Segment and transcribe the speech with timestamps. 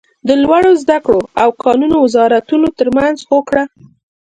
[0.27, 3.63] د لوړو ذده کړو او کانونو وزارتونو تر مینځ هوکړه